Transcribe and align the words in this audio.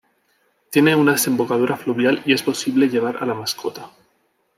Tiene 0.71 0.95
una 0.95 1.11
desembocadura 1.11 1.77
fluvial 1.77 2.23
y 2.25 2.33
es 2.33 2.41
posible 2.41 2.89
llevar 2.89 3.17
a 3.21 3.25
la 3.27 3.35
mascota. 3.35 3.91